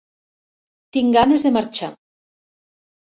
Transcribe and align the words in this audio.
Tinc 0.97 1.13
ganes 1.17 1.45
de 1.47 1.51
marxar. 1.57 1.91